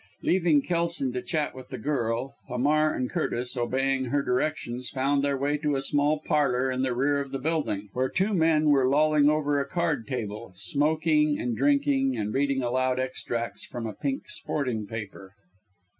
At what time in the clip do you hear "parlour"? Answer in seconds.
6.21-6.71